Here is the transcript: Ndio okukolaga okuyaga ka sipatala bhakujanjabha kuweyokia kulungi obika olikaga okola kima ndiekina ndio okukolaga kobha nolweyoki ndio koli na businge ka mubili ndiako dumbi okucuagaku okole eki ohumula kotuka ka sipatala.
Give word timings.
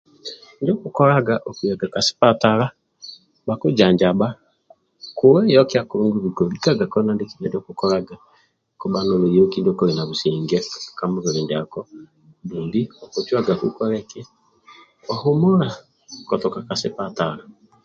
Ndio 0.59 0.73
okukolaga 0.75 1.35
okuyaga 1.49 1.85
ka 1.93 1.99
sipatala 2.07 2.65
bhakujanjabha 3.47 4.29
kuweyokia 5.17 5.81
kulungi 5.89 6.17
obika 6.19 6.41
olikaga 6.45 6.83
okola 6.85 6.91
kima 7.03 7.11
ndiekina 7.15 7.47
ndio 7.47 7.59
okukolaga 7.61 8.15
kobha 8.79 8.99
nolweyoki 9.05 9.57
ndio 9.59 9.77
koli 9.77 9.93
na 9.95 10.03
businge 10.09 10.59
ka 10.97 11.03
mubili 11.11 11.39
ndiako 11.43 11.79
dumbi 12.47 12.81
okucuagaku 13.03 13.65
okole 13.67 13.95
eki 14.03 14.21
ohumula 15.13 15.69
kotuka 16.27 16.59
ka 16.67 16.75
sipatala. 16.81 17.43